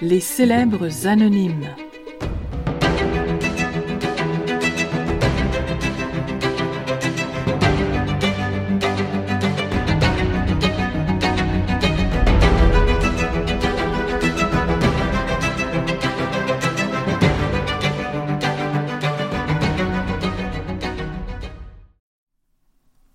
Les 0.00 0.20
célèbres 0.20 1.06
anonymes. 1.06 1.68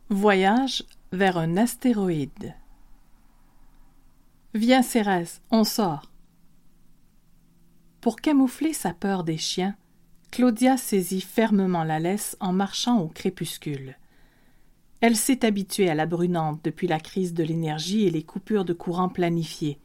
Voyage 0.09 0.83
vers 1.11 1.37
un 1.37 1.57
astéroïde. 1.57 2.53
Viens, 4.53 4.81
Cérès, 4.81 5.41
on 5.51 5.63
sort. 5.63 6.11
Pour 8.01 8.17
camoufler 8.17 8.73
sa 8.73 8.93
peur 8.93 9.23
des 9.23 9.37
chiens, 9.37 9.75
Claudia 10.31 10.77
saisit 10.77 11.21
fermement 11.21 11.83
la 11.83 11.99
laisse 11.99 12.35
en 12.39 12.53
marchant 12.53 12.99
au 12.99 13.07
crépuscule. 13.07 13.97
Elle 14.99 15.15
s'est 15.15 15.45
habituée 15.45 15.89
à 15.89 15.95
la 15.95 16.05
brunante 16.05 16.59
depuis 16.63 16.87
la 16.87 16.99
crise 16.99 17.33
de 17.33 17.43
l'énergie 17.43 18.05
et 18.05 18.11
les 18.11 18.23
coupures 18.23 18.65
de 18.65 18.73
courant 18.73 19.09
planifiées. 19.09 19.79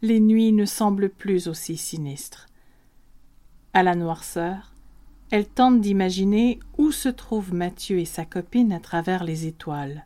Les 0.00 0.20
nuits 0.20 0.52
ne 0.52 0.64
semblent 0.64 1.10
plus 1.10 1.48
aussi 1.48 1.76
sinistres. 1.76 2.46
À 3.74 3.82
la 3.82 3.94
noirceur, 3.94 4.72
elle 5.30 5.46
tente 5.46 5.80
d'imaginer 5.80 6.60
où 6.78 6.92
se 6.92 7.08
trouvent 7.08 7.54
Mathieu 7.54 7.98
et 7.98 8.04
sa 8.04 8.24
copine 8.24 8.72
à 8.72 8.80
travers 8.80 9.24
les 9.24 9.46
étoiles. 9.46 10.04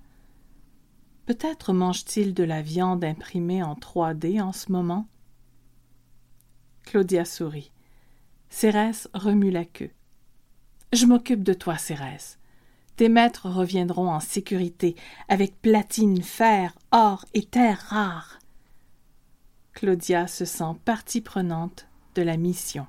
Peut-être 1.26 1.72
mangent-ils 1.72 2.34
de 2.34 2.44
la 2.44 2.62
viande 2.62 3.04
imprimée 3.04 3.62
en 3.62 3.74
3D 3.74 4.40
en 4.40 4.52
ce 4.52 4.70
moment? 4.70 5.08
Claudia 6.84 7.24
sourit. 7.24 7.72
Cérès 8.48 9.08
remue 9.12 9.50
la 9.50 9.64
queue. 9.64 9.90
Je 10.92 11.04
m'occupe 11.04 11.42
de 11.42 11.52
toi, 11.52 11.78
Cérès. 11.78 12.38
Tes 12.94 13.08
maîtres 13.08 13.50
reviendront 13.50 14.08
en 14.08 14.20
sécurité, 14.20 14.94
avec 15.28 15.60
platine, 15.60 16.22
fer, 16.22 16.74
or 16.92 17.24
et 17.34 17.42
terres 17.42 17.84
rares. 17.88 18.38
Claudia 19.72 20.28
se 20.28 20.44
sent 20.44 20.76
partie 20.84 21.20
prenante 21.20 21.88
de 22.14 22.22
la 22.22 22.36
mission. 22.36 22.86